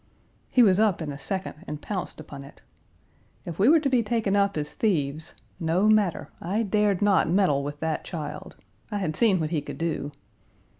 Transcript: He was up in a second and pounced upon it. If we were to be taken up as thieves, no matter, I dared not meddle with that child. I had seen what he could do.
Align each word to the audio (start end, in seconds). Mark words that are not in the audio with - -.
He 0.49 0.63
was 0.63 0.79
up 0.79 0.99
in 0.99 1.11
a 1.11 1.19
second 1.19 1.63
and 1.67 1.79
pounced 1.79 2.19
upon 2.19 2.43
it. 2.43 2.61
If 3.45 3.59
we 3.59 3.69
were 3.69 3.79
to 3.79 3.87
be 3.87 4.01
taken 4.01 4.35
up 4.35 4.57
as 4.57 4.73
thieves, 4.73 5.35
no 5.59 5.87
matter, 5.87 6.31
I 6.41 6.63
dared 6.63 7.03
not 7.03 7.29
meddle 7.29 7.63
with 7.63 7.79
that 7.81 8.03
child. 8.03 8.55
I 8.89 8.97
had 8.97 9.15
seen 9.15 9.39
what 9.39 9.51
he 9.51 9.61
could 9.61 9.77
do. 9.77 10.11